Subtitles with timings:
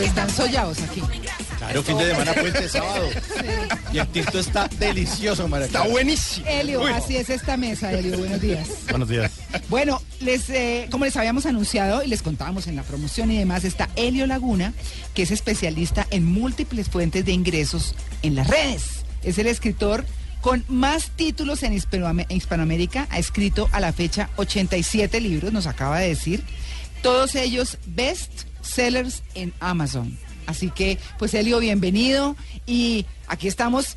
[0.00, 1.02] Pero están sollados aquí.
[1.58, 3.10] Claro, fin de semana, puente, sábado.
[3.92, 6.46] Y el tinto está delicioso, María Está buenísimo.
[6.48, 8.16] Elio, así es esta mesa, Elio.
[8.16, 8.68] Buenos días.
[8.88, 9.30] Buenos días.
[9.68, 13.64] Bueno, les, eh, como les habíamos anunciado y les contábamos en la promoción y demás,
[13.64, 14.72] está Elio Laguna,
[15.12, 19.04] que es especialista en múltiples fuentes de ingresos en las redes.
[19.22, 20.06] Es el escritor
[20.40, 23.06] con más títulos en Hispanoamérica.
[23.10, 26.42] Ha escrito a la fecha 87 libros, nos acaba de decir.
[27.02, 28.30] Todos ellos best
[28.62, 30.18] sellers en Amazon.
[30.46, 32.36] Así que, pues Elio, bienvenido.
[32.66, 33.96] Y aquí estamos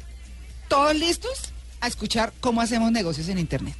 [0.67, 3.75] todos listos a escuchar cómo hacemos negocios en Internet.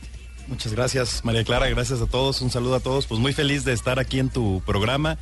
[0.47, 1.69] Muchas gracias, María Clara.
[1.69, 2.41] Gracias a todos.
[2.41, 3.05] Un saludo a todos.
[3.07, 5.17] Pues muy feliz de estar aquí en tu programa.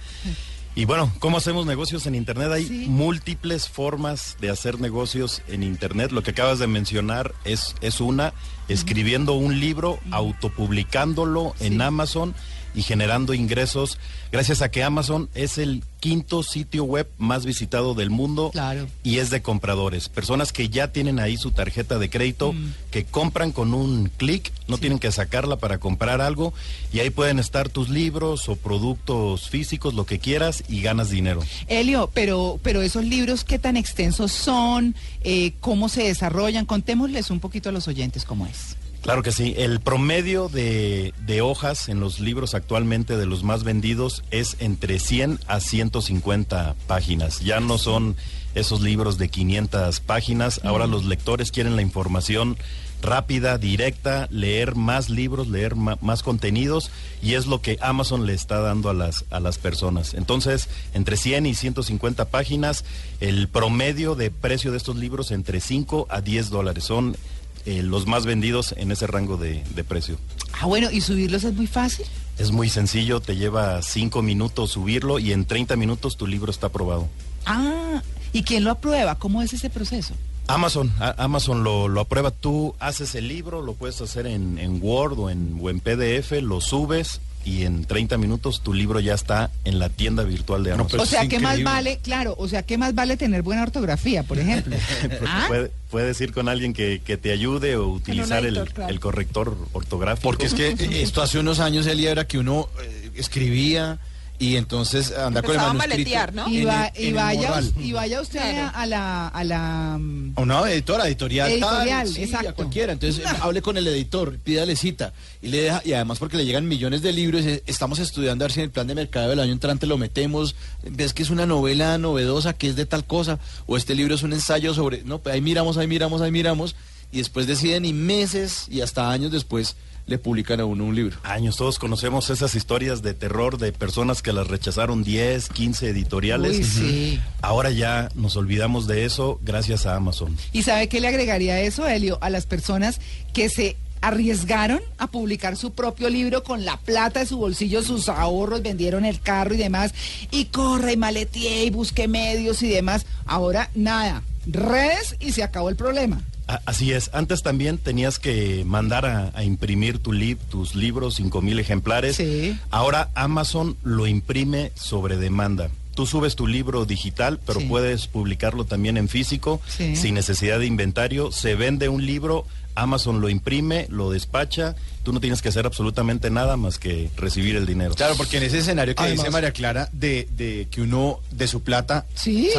[0.74, 2.50] Y bueno, ¿cómo hacemos negocios en Internet?
[2.52, 2.86] Hay Sí.
[2.88, 6.12] múltiples formas de hacer negocios en Internet.
[6.12, 8.34] Lo que acabas de mencionar es, es una,
[8.70, 12.34] escribiendo un libro, autopublicándolo en Amazon
[12.74, 13.98] y generando ingresos,
[14.32, 18.88] gracias a que Amazon es el quinto sitio web más visitado del mundo Claro.
[19.04, 22.56] y es de compradores, personas que ya tienen ahí su tarjeta de crédito,
[22.90, 26.54] que compran con un clic, no tienen que sacarla para comprar algo
[26.92, 31.42] y ahí pueden estar tus libros o productos físicos, lo que quieras y ganas dinero.
[31.68, 34.96] Elio, pero, pero esos libros, ¿qué tan extensos son?
[35.24, 36.66] Eh, ¿Cómo se desarrollan?
[36.66, 38.76] Contémosles un poquito a los oyentes cómo es.
[39.02, 39.56] Claro que sí.
[39.58, 45.00] El promedio de, de hojas en los libros actualmente de los más vendidos es entre
[45.00, 47.40] 100 a 150 páginas.
[47.40, 48.16] Ya no son
[48.54, 50.62] esos libros de 500 páginas.
[50.64, 52.58] Ahora los lectores quieren la información
[53.02, 56.92] rápida, directa, leer más libros, leer más contenidos
[57.22, 60.14] y es lo que Amazon le está dando a las, a las personas.
[60.14, 62.86] Entonces, entre 100 y 150 páginas,
[63.20, 66.84] el promedio de precio de estos libros entre 5 a 10 dólares.
[66.84, 67.18] Son
[67.66, 70.18] eh, los más vendidos en ese rango de, de precio.
[70.60, 72.06] Ah, bueno, ¿y subirlos es muy fácil?
[72.38, 76.68] Es muy sencillo, te lleva 5 minutos subirlo y en 30 minutos tu libro está
[76.68, 77.08] aprobado.
[77.46, 78.02] Ah,
[78.34, 79.16] ¿y quién lo aprueba?
[79.16, 80.14] ¿Cómo es ese proceso?
[80.48, 82.32] Amazon, Amazon lo, lo aprueba.
[82.32, 86.42] Tú haces el libro, lo puedes hacer en, en Word o en, o en PDF,
[86.42, 90.72] lo subes y en 30 minutos tu libro ya está en la tienda virtual de
[90.74, 90.92] Amazon.
[90.92, 92.00] Pero o sea, ¿qué más vale?
[92.04, 94.76] Claro, o sea, ¿qué más vale tener buena ortografía, por ejemplo?
[95.28, 95.46] ¿Ah?
[95.48, 98.92] puede- puedes ir con alguien que, que te ayude o utilizar el, claro.
[98.94, 100.24] el corrector ortográfico.
[100.24, 104.00] Porque es que eh, esto hace unos años, Elia, era que uno eh, escribía
[104.42, 105.96] y entonces andar con el a manuscrito.
[105.98, 106.50] maletear, ¿no?
[106.50, 107.74] Y, va- en vaya, morral.
[107.80, 108.72] y vaya usted Claro.
[108.76, 109.28] a la...
[109.28, 112.50] A la mm, A una editora, editorial, Editorial, tal, sí, exacto.
[112.50, 112.94] a cualquiera.
[112.94, 115.14] Entonces, hable con el editor, pídale cita
[115.44, 118.48] y le deja, y además porque le llegan millones de libros, eh, estamos estudiando a
[118.48, 120.56] ver si en el plan de mercado del año entrante lo metemos,
[120.90, 123.38] ves que es una novela novedosa, que es de tal cosa,
[123.68, 126.76] o este libro es un ensayo sobre, no, pues ahí miramos, ahí miramos, ahí miramos,
[127.12, 129.76] y después deciden y meses y hasta años después
[130.12, 131.18] le publican a uno un libro.
[131.24, 136.58] Años, todos conocemos esas historias de terror de personas que las rechazaron 10, 15 editoriales.
[136.58, 137.20] Uy, sí.
[137.42, 140.38] Ahora ya nos olvidamos de eso gracias a Amazon.
[140.52, 142.20] ¿Y sabe qué le agregaría eso, Elio?
[142.22, 143.00] A las personas
[143.34, 148.10] que se arriesgaron a publicar su propio libro con la plata de su bolsillo, sus
[148.10, 149.94] ahorros, vendieron el carro y demás,
[150.32, 153.06] y corre y maleteé y busque medios y demás.
[153.26, 156.22] Ahora nada, redes y se acabó el problema.
[156.66, 161.42] Así es, antes también tenías que mandar a, a imprimir tu lib- tus libros, 5
[161.42, 162.16] mil ejemplares.
[162.18, 162.58] Sí.
[162.70, 165.70] Ahora Amazon lo imprime sobre demanda.
[165.96, 167.66] Tú subes tu libro digital, pero Sí.
[167.68, 169.96] puedes publicarlo también en físico, Sí.
[169.96, 171.32] sin necesidad de inventario.
[171.32, 172.46] Se vende un libro,
[172.76, 174.76] Amazon lo imprime, lo despacha.
[175.04, 177.96] Tú no tienes que hacer absolutamente nada más que recibir el dinero.
[177.96, 181.48] Claro, porque en ese escenario que Además- dice María Clara, de, de que uno de
[181.48, 182.50] su plata Sí.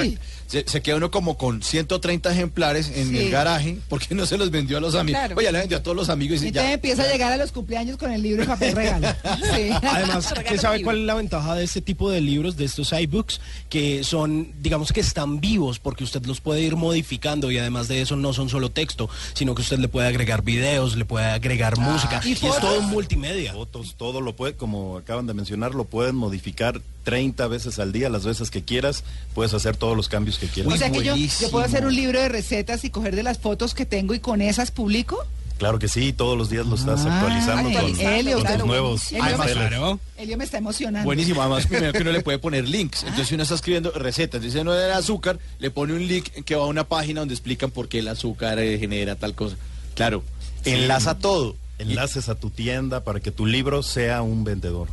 [0.49, 3.17] se, se queda uno como con 130 ejemplares en Sí.
[3.19, 5.21] el garaje, porque no se los vendió a los amigos.
[5.21, 5.37] Claro.
[5.39, 6.75] Oye, le vendió a todos los amigos y Entonces ya.
[6.75, 9.07] empieza a llegar a los cumpleaños con el libro y papel regalo.
[9.55, 9.71] Sí.
[9.81, 13.41] Además, ¿qué sabe cuál es la ventaja de este tipo de libros, de estos iBooks?
[13.71, 18.03] Que son, digamos que están vivos porque usted los puede ir modificando y además de
[18.03, 21.27] eso no son solo texto, sino que usted le puede puede agregar videos, le puede
[21.27, 22.21] agregar música.
[22.25, 23.53] ¿y Y, es todo multimedia.
[23.53, 28.09] Fotos, todo lo puede, como acaban de mencionar, lo pueden modificar 30 veces al día,
[28.09, 30.73] las veces que quieras, puedes hacer todos los cambios que quieras.
[30.73, 31.15] o sea que yo,
[31.51, 34.43] puedo hacer un libro de recetas y coger de las fotos que tengo y con
[34.43, 35.25] esas publico.
[35.59, 38.67] Claro que sí, todos los días lo estás Ah, actualizando con, Helio, con claro, tus
[38.67, 39.13] nuevos.
[39.21, 39.53] Además.
[39.53, 40.01] Claro.
[40.17, 41.07] Elio me está emocionando.
[41.07, 43.05] Buenísimo, además primero que uno le puede poner links.
[43.05, 46.57] Entonces si uno está escribiendo recetas, dice no del azúcar, le pone un link que
[46.57, 49.57] va a una página donde explican por qué el azúcar eh, genera tal cosa.
[49.95, 50.23] Claro,
[50.65, 51.57] enlaza todo.
[51.79, 54.89] Enlaces a tu tienda para que tu libro sea un vendedor.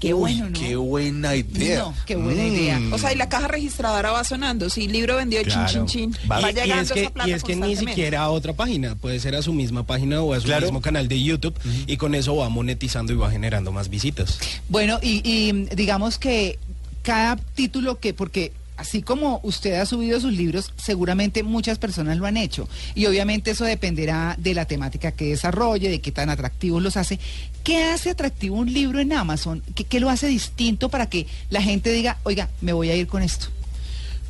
[0.00, 0.58] Qué Uy, bueno, ¿no?
[0.60, 1.78] Qué buena idea.
[1.78, 2.46] No, qué buena Mm.
[2.54, 2.80] idea.
[2.92, 4.68] O sea, y la caja registradora va sonando.
[4.68, 5.66] Si libro vendió Claro.
[5.70, 6.30] chin, chin, chin.
[6.30, 8.30] Va- Va, Y- y, llegando es que, esa plata y es que ni siquiera a
[8.30, 10.66] otra página, puede ser a su misma página o a su Claro.
[10.66, 11.54] mismo canal de YouTube
[11.86, 14.38] y con eso va monetizando y va generando más visitas.
[14.68, 16.58] Bueno, y, y, digamos que
[17.02, 22.26] cada título que, porque así como usted ha subido sus libros, seguramente muchas personas lo
[22.26, 22.68] han hecho.
[22.94, 27.18] Y obviamente eso dependerá de la temática que desarrolle, de qué tan atractivos los hace.
[27.62, 29.62] ¿Qué hace atractivo un libro en Amazon?
[29.74, 33.22] ¿Qué, lo hace distinto para que la gente diga, oiga, me voy a ir con
[33.22, 33.48] esto?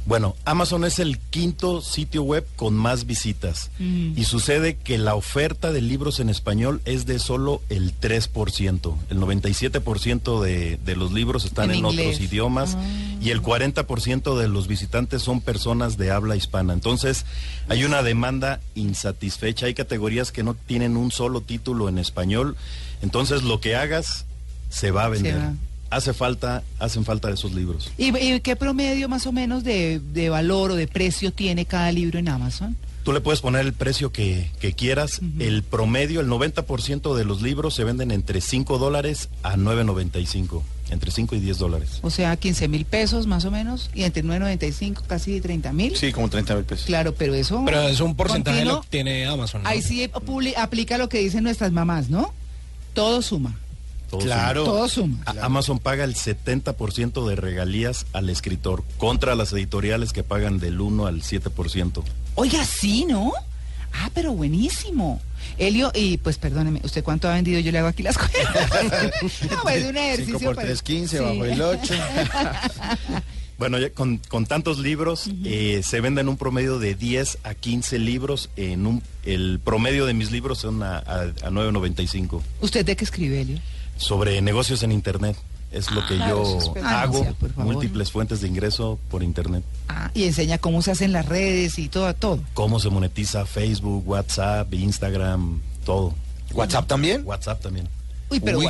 [0.07, 4.13] Bueno, Amazon es el quinto sitio web con más visitas Mm.
[4.19, 8.97] y sucede que la oferta de libros en español es de solo el 3%.
[9.09, 12.77] El 97% de, de los libros están En otros idiomas
[13.21, 16.75] y el 40% de los visitantes son personas de habla hispana.
[16.75, 17.25] Entonces,
[17.69, 19.67] hay una demanda insatisfecha.
[19.67, 22.57] Hay categorías que no tienen un solo título en español.
[23.01, 24.27] Entonces, lo que hagas
[24.69, 25.41] se va a vender.
[25.95, 27.91] Hace falta, hacen falta esos libros.
[27.99, 31.93] ¿Y, y qué promedio más o menos de, de valor o de precio tiene cada
[31.93, 32.77] libro en Amazon?
[33.05, 35.21] Tú le puedes poner el precio que, que quieras.
[35.39, 40.63] El promedio, el 90% de los libros se venden entre 5 dólares a 9.95.
[40.91, 41.99] Entre 5 y 10 dólares.
[42.03, 45.97] O sea, 15 mil pesos más o menos, y entre 9.95 casi 30 mil.
[45.97, 46.87] Sí, como 30 mil pesos.
[46.87, 47.63] Claro, pero eso...
[47.65, 49.63] Pero es un porcentaje de lo que tiene Amazon.
[49.63, 49.69] ¿no?
[49.69, 52.33] Ahí sí publi- aplica lo que dicen nuestras mamás, ¿no?
[52.93, 53.59] Todo suma,
[54.19, 54.65] Todo Claro.
[54.65, 55.23] todo suma.
[55.43, 61.07] Amazon paga el 70% de regalías al escritor contra las editoriales que pagan del 1
[61.07, 62.03] al 7%.
[62.37, 63.33] Oiga, sí, ¿no?
[63.93, 65.21] Ah, pero buenísimo.
[65.57, 67.61] Elio, y pues perdóneme, ¿usted cuánto ha vendido?
[67.61, 68.43] Yo le hago aquí las cuentas.
[69.51, 70.39] no, pues un ejercicio.
[70.39, 71.23] 5 por para- 3, 15, Sí.
[71.23, 71.95] bajo el 8.
[73.57, 78.01] Bueno, ya con, con tantos libros, eh, se venden un promedio de 10 a 15
[78.01, 78.51] libros.
[78.57, 82.43] En un, el promedio de mis libros son a, a, a 9.95.
[82.61, 83.61] ¿Usted de qué escribe, Elio?
[83.97, 85.37] Sobre negocios en internet.
[85.73, 86.59] Es lo que Ah, yo.
[86.85, 87.27] Ah, hago,
[87.57, 89.65] múltiples fuentes de ingreso por internet.
[89.89, 92.39] Ah, y enseña cómo se hacen las redes y todo, todo.
[92.55, 96.15] Cómo se monetiza Facebook, WhatsApp, Instagram, todo.
[96.53, 97.23] ¿WhatsApp también?
[97.27, 97.89] WhatsApp también.
[98.31, 98.69] Uy, pero Uy.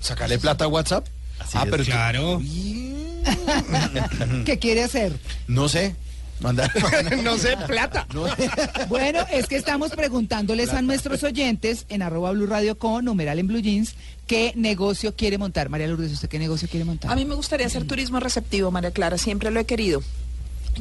[0.00, 1.06] ¿Sacarle plata a WhatsApp?
[1.38, 2.40] Así ah, pero Claro.
[4.46, 5.12] ¿Qué quiere hacer?
[5.48, 5.94] no sé.
[6.40, 6.70] Mandar.
[7.24, 8.06] no sé, plata.
[8.14, 8.26] No.
[8.88, 13.46] Bueno, es que estamos preguntándoles a nuestros oyentes en arroba Blue Radio con numeral en
[13.46, 13.94] Blue Jeans
[14.26, 15.68] qué negocio quiere montar.
[15.68, 17.10] María Lourdes, ¿usted qué negocio quiere montar?
[17.10, 20.02] A mí me gustaría hacer turismo receptivo, María Clara, siempre lo he querido.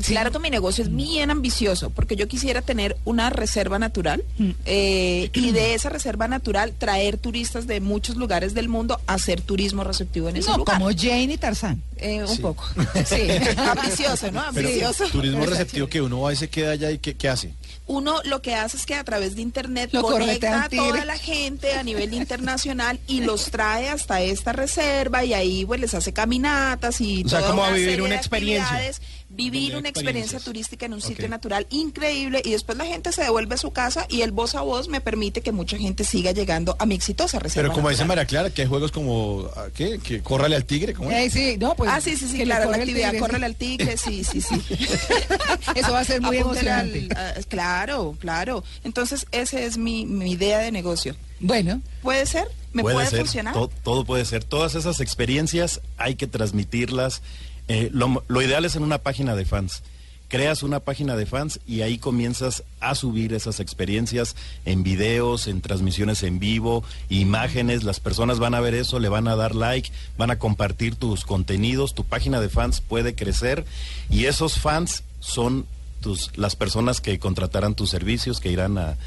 [0.03, 4.49] Claro que mi negocio es bien ambicioso, porque yo quisiera tener una reserva natural Mm.
[4.65, 9.41] eh, y de esa reserva natural traer turistas de muchos lugares del mundo a hacer
[9.41, 10.77] turismo receptivo en ese no, lugar.
[10.79, 11.81] como Jane y Tarzán.
[11.97, 12.41] Eh, un Sí.
[12.41, 12.65] poco.
[13.05, 13.15] Sí,
[13.57, 14.43] ambicioso, ¿no?
[14.53, 15.05] Pero, Ambicioso.
[15.09, 17.53] turismo receptivo que uno va y se queda allá y ¿qué, qué hace?
[17.87, 21.17] Uno lo que hace es que a través de internet Lo conecta a toda la
[21.19, 26.11] gente a nivel internacional y los trae hasta esta reserva y ahí pues les hace
[26.11, 28.91] caminatas y O sea, como a vivir serie una de experiencia.
[29.35, 33.55] Vivir una experiencia turística en un sitio natural increíble y después la gente se devuelve
[33.55, 36.75] a su casa y el voz a voz me permite que mucha gente siga llegando
[36.79, 37.63] a mi exitosa reserva.
[37.69, 38.07] Pero como dice natural.
[38.17, 39.99] María Clara, que hay juegos como, ¿ah, ¿qué?
[39.99, 41.35] Que córrale al tigre, ¿cómo es?
[41.35, 41.91] Eh, sí, no, pues.
[41.93, 43.19] Ah, sí, sí, sí, claro, la actividad, tigre.
[43.19, 44.55] córrele al tigre, sí, sí, sí.
[45.75, 47.07] Eso va a ser muy al- emocionante.
[47.15, 48.63] a- claro, claro.
[48.83, 51.15] Entonces, esa es mi, mi idea de negocio.
[51.39, 52.47] Bueno, ¿Puede ser?
[52.71, 53.53] ¿Me puede, ser, funcionar?
[53.53, 54.43] to- todo puede ser.
[54.43, 57.21] Todas esas experiencias hay que transmitirlas.
[57.67, 59.83] Eh, lo, lo ideal es en una página de fans.
[60.27, 65.61] Creas una página de fans y ahí comienzas a subir esas experiencias en videos, en
[65.61, 67.83] transmisiones en vivo, imágenes.
[67.83, 71.25] Las personas van a ver eso, le van a dar like, van a compartir tus
[71.25, 71.93] contenidos.
[71.93, 73.65] Tu página de fans puede crecer
[74.09, 75.67] y esos fans son
[76.01, 78.97] tus, las personas que contratarán tus servicios, que irán a,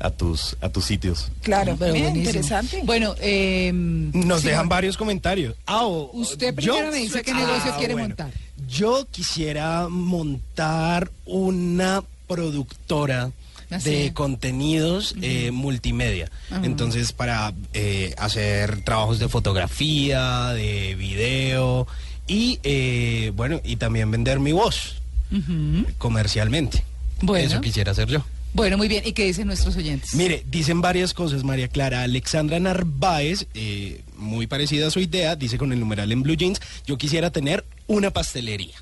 [0.00, 1.30] a tus, a tus sitios.
[1.42, 2.82] Claro, pero bien, interesante.
[2.84, 5.54] Bueno, eh, Nos sí, dejan varios comentarios.
[5.66, 8.30] Ah, o- Usted yo- primero me dice qué negocio quiere montar.
[8.68, 13.30] Yo quisiera montar una productora
[13.70, 16.30] Ah, de contenidos eh, multimedia.
[16.62, 21.86] Entonces, para eh, hacer trabajos de fotografía, de video
[22.26, 24.94] y, eh, bueno, y también vender mi voz
[25.98, 26.82] comercialmente.
[27.20, 27.46] Bueno.
[27.46, 28.24] Eso quisiera hacer yo.
[28.54, 29.04] Bueno, muy bien.
[29.06, 30.14] ¿Y qué dicen nuestros oyentes?
[30.14, 32.02] Mire, dicen varias cosas, María Clara.
[32.02, 36.60] Alexandra Narváez, eh, muy parecida a su idea, dice con el numeral en Blue Jeans,
[36.86, 38.74] yo quisiera tener una pastelería.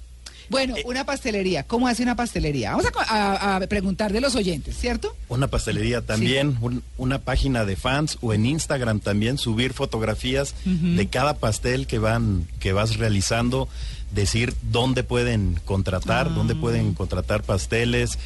[0.48, 1.64] Bueno, una pastelería.
[1.64, 2.70] ¿Cómo hace una pastelería?
[2.70, 5.16] Vamos a co- a, a preguntar de los oyentes, ¿cierto?
[5.28, 11.06] Una pastelería también, un- una página de fans o en Instagram también subir fotografías de
[11.08, 13.68] cada pastel que van que vas realizando,
[14.14, 18.16] decir dónde pueden contratar, dónde pueden contratar pasteles,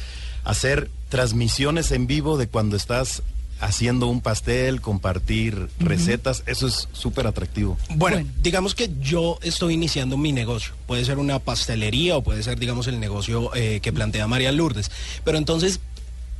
[0.43, 3.21] hacer transmisiones en vivo de cuando estás
[3.59, 7.77] haciendo un pastel, compartir recetas, eso es súper atractivo.
[7.95, 8.29] Bueno, Bueno.
[8.41, 10.73] digamos que yo estoy iniciando mi negocio.
[10.87, 14.89] Puede ser una pastelería o puede ser, digamos, el negocio eh, que plantea María Lourdes.
[15.23, 15.79] Pero entonces,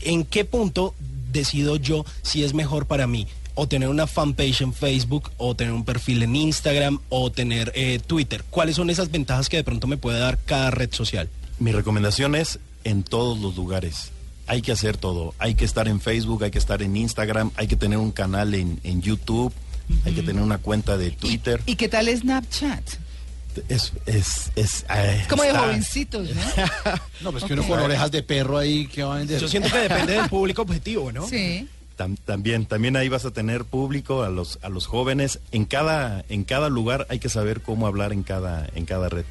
[0.02, 0.96] ¿en qué punto
[1.32, 3.28] decido yo si es mejor para mí?
[3.54, 8.00] O tener una fanpage en Facebook, o tener un perfil en Instagram, o tener eh,
[8.08, 8.44] Twitter.
[8.50, 11.30] ¿Cuáles son esas ventajas que de pronto me puede dar cada red social?
[11.60, 14.12] Mi recomendación es en todos los lugares.
[14.48, 15.34] Hay que hacer todo.
[15.40, 18.54] Hay que estar en Facebook, hay que estar en Instagram, hay que tener un canal
[18.54, 19.54] en, en YouTube,
[20.06, 21.62] hay que tener una cuenta de Twitter.
[21.66, 22.84] ¿Y qué tal Snapchat?
[23.68, 26.42] Es, es, es, eh, Es como de está- jovencitos, ¿no?
[27.22, 29.40] No, pues que uno con orejas de perro ahí que va a vender.
[29.42, 31.28] Yo siento que depende del público objetivo, ¿no?
[31.28, 31.68] Sí.
[31.98, 35.40] Tam- también, también ahí vas a tener público a los, a los jóvenes.
[35.52, 39.26] En cada, en cada lugar hay que saber cómo hablar en cada, en cada red.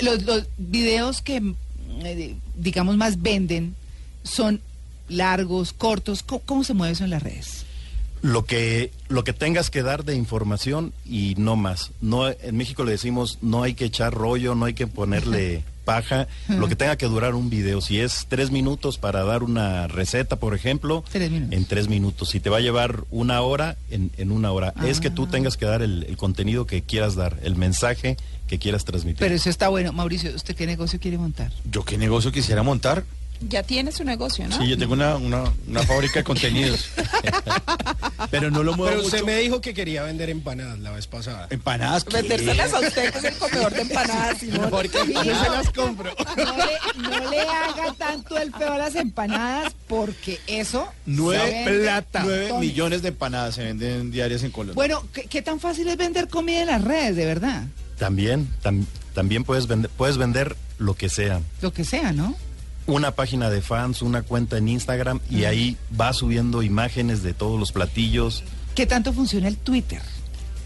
[0.00, 1.54] Los, los videos que,
[2.56, 3.74] digamos, más venden
[4.22, 4.60] son
[5.08, 6.22] largos, cortos.
[6.22, 7.64] ¿Cómo, cómo se mueve eso en las redes?
[8.22, 11.90] Lo que, lo que tengas que dar de información y no más.
[12.00, 16.28] No, en México le decimos no hay que echar rollo, no hay que ponerle paja.
[16.48, 17.80] Lo que tenga que durar un video.
[17.80, 21.56] Si es tres minutos para dar una receta, por ejemplo, Tres minutos.
[21.58, 22.28] en tres minutos.
[22.30, 24.72] Si te va a llevar una hora, en, en una hora.
[24.86, 25.14] Es que Ah.
[25.14, 29.18] tú tengas que dar el, el contenido que quieras dar, el mensaje que quieras transmitir.
[29.18, 29.92] Pero eso está bueno.
[29.92, 31.50] Mauricio, ¿usted qué negocio quiere montar?
[31.68, 33.02] Yo qué negocio quisiera montar.
[33.48, 34.56] Ya tiene su negocio, ¿no?
[34.56, 36.86] Sí, yo tengo una, una, una fábrica de contenidos.
[38.30, 39.26] Pero no lo muevo Pero usted mucho.
[39.26, 41.48] me dijo que quería vender empanadas la vez pasada.
[41.50, 42.04] Empanadas.
[42.04, 42.18] ¿qué?
[42.18, 44.70] Vendérselas a usted, que es el comedor de empanadas, Simón.
[44.70, 46.14] Porque yo se las compro.
[46.36, 51.90] No le, no le haga tanto el feo a las empanadas porque eso Nueve, vende
[52.22, 52.60] nueve montones.
[52.70, 54.74] millones de empanadas se venden diarias en Colombia.
[54.74, 57.64] Bueno, ¿qué, qué tan fácil es vender comida en las redes, de verdad?
[57.98, 61.40] También, tam- también puedes vender, puedes vender lo que sea.
[61.60, 62.36] Lo que sea, ¿no?
[62.86, 67.58] Una página de fans, una cuenta en Instagram y ahí vas subiendo imágenes de todos
[67.58, 68.42] los platillos.
[68.74, 70.02] ¿Qué tanto funciona el Twitter?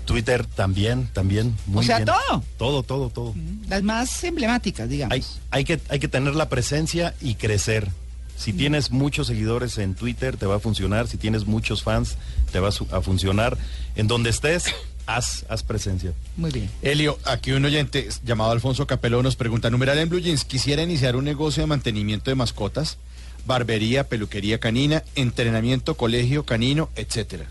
[0.07, 1.57] Twitter también, también.
[1.67, 2.07] Muy O sea, bien.
[2.07, 2.43] todo.
[2.57, 3.35] Todo, todo, todo.
[3.69, 5.13] Las más emblemáticas, digamos.
[5.13, 7.89] Hay, hay, que, hay que tener la presencia y crecer.
[8.37, 11.09] Si tienes muchos seguidores en Twitter, te va a funcionar.
[11.09, 12.17] Si tienes muchos fans,
[12.53, 13.57] te va a funcionar.
[13.97, 14.67] En donde estés,
[15.07, 16.13] haz, haz presencia.
[16.37, 16.71] Muy bien.
[16.83, 21.17] Elio, aquí un oyente llamado Alfonso Capeló nos pregunta, numeral en Blue Jeans, quisiera iniciar
[21.17, 22.99] un negocio de mantenimiento de mascotas,
[23.47, 27.47] barbería, peluquería canina, entrenamiento, colegio canino, etcétera.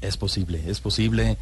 [0.00, 1.36] Es posible, es posible.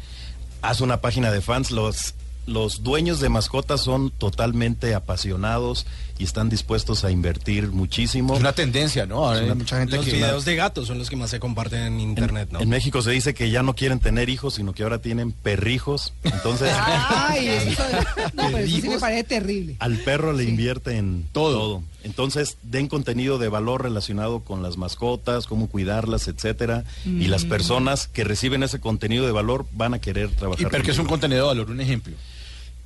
[0.61, 1.71] Haz una página de fans.
[1.71, 2.15] Los,
[2.47, 5.85] los dueños de mascotas son totalmente apasionados
[6.19, 8.33] y están dispuestos a invertir muchísimo.
[8.33, 9.29] Es una tendencia, ¿no?
[9.29, 10.13] Hay una- mucha gente Los que...
[10.13, 12.59] videos de gatos son los que más se comparten en internet, ¿no?
[12.59, 16.13] En México se dice que ya no quieren tener hijos, sino que ahora tienen perrijos.
[16.23, 17.83] Entonces, Ay, eso,
[18.33, 19.75] no, pero eso sí me parece terrible.
[19.79, 21.53] al perro le invierte en Todo.
[21.59, 21.83] todo.
[22.03, 26.85] Entonces, den contenido de valor relacionado con las mascotas, cómo cuidarlas, etcétera.
[27.05, 30.61] Y las personas que reciben ese contenido de valor van a querer trabajar.
[30.67, 31.69] ¿Y por qué es un contenido de valor?
[31.69, 32.15] Un ejemplo.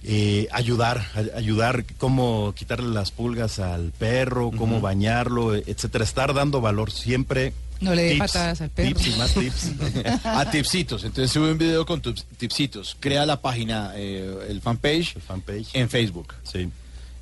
[0.03, 1.05] Eh, ayudar,
[1.36, 6.03] ayudar, cómo quitarle las pulgas al perro, cómo bañarlo, etcétera.
[6.03, 7.53] Estar dando valor siempre.
[7.81, 8.89] No le dé patadas al perro.
[8.89, 9.72] Tips y más tips.
[10.24, 11.03] a tipsitos.
[11.03, 12.96] Entonces sube un video con tus tipsitos.
[13.00, 15.70] Crea la página, eh, el fanpage El fanpage.
[15.74, 16.34] en Facebook.
[16.43, 16.70] Sí.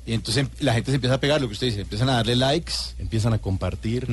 [0.06, 2.34] Y entonces la gente se empieza a pegar, lo que usted dice, empiezan a darle
[2.34, 2.72] likes.
[2.98, 4.08] Empiezan a compartir.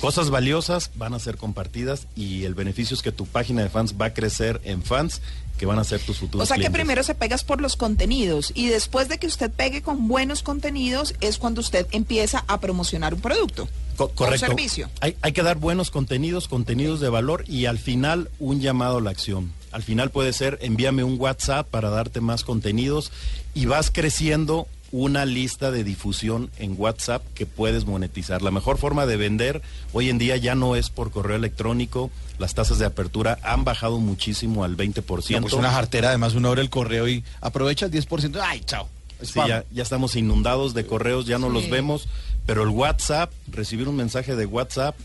[0.00, 3.94] Cosas valiosas van a ser compartidas y el beneficio es que tu página de fans
[4.00, 5.20] va a crecer en fans
[5.58, 8.52] que van a ser tus futuros O sea que primero se pegas por los contenidos
[8.54, 13.14] y después de que usted pegue con buenos contenidos es cuando usted empieza a promocionar
[13.14, 13.68] un producto.
[13.96, 14.46] Co- correcto.
[14.46, 14.90] Un servicio.
[15.00, 19.00] Hay, hay que dar buenos contenidos, contenidos de valor y al final un llamado a
[19.00, 19.52] la acción.
[19.70, 23.12] Al final puede ser envíame un WhatsApp para darte más contenidos
[23.54, 28.42] y vas creciendo una lista de difusión en WhatsApp que puedes monetizar.
[28.42, 32.10] La mejor forma de vender hoy en día ya no es por correo electrónico.
[32.38, 35.34] Las tasas de apertura han bajado muchísimo al 20%.
[35.36, 38.38] No, pues una jartera, además uno abre el correo y aprovecha el 10%.
[38.42, 38.88] ¡Ay, chao!
[39.22, 41.52] Sí, ya, ya estamos inundados de correos, ya no Sí.
[41.54, 42.08] los vemos,
[42.44, 44.96] pero el WhatsApp, recibir un mensaje de WhatsApp,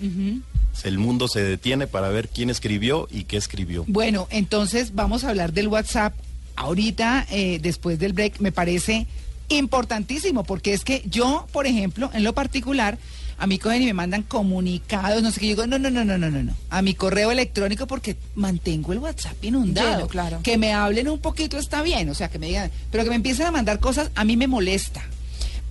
[0.83, 3.83] el mundo se detiene para ver quién escribió y qué escribió.
[3.87, 6.13] Bueno, entonces vamos a hablar del WhatsApp
[6.55, 9.05] ahorita, eh, después del break, me parece
[9.49, 12.97] importantísimo, porque es que yo, por ejemplo, en lo particular,
[13.39, 15.45] A mí cogen y me mandan comunicados, no sé qué.
[15.47, 16.53] Yo digo, no, no, no, no, no, no, no.
[16.71, 19.97] A mi correo electrónico porque mantengo el WhatsApp inundado.
[19.97, 20.39] Lleno, claro.
[20.41, 23.15] Que me hablen un poquito está bien, o sea, que me digan, pero que me
[23.15, 25.03] empiecen a mandar cosas, a mí me molesta.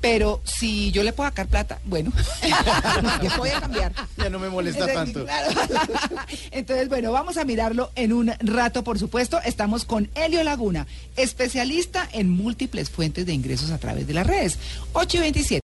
[0.00, 2.12] Pero si yo le puedo sacar plata, bueno.
[3.22, 3.92] Yo voy a cambiar.
[4.16, 5.24] Ya no me molesta tanto.
[5.24, 5.60] Claro.
[6.50, 9.40] Entonces, bueno, vamos a mirarlo en un rato, por supuesto.
[9.44, 10.86] Estamos con Helio Laguna,
[11.16, 14.58] especialista en múltiples fuentes de ingresos a través de las redes.
[14.92, 15.60] 8 y 27.